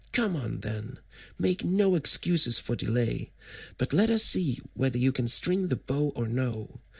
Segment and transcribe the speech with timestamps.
[0.13, 0.97] Come on, then,
[1.37, 3.29] make no excuses for delay,
[3.77, 6.79] but let us see whether you can string the bow or no.